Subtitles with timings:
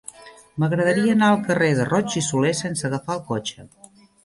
[0.63, 3.71] M'agradaria anar al carrer de Roig i Solé sense agafar el cotxe.